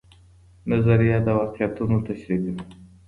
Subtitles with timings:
[0.71, 2.63] نظریه د واقعیتونو تشریح کوي.